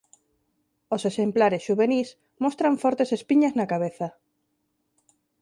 Os 0.95 1.01
exemplares 1.09 1.65
xuvenís 1.67 2.09
mostran 2.43 2.73
fortes 2.83 3.09
espiñas 3.17 3.53
na 3.55 3.69
cabeza. 3.71 4.07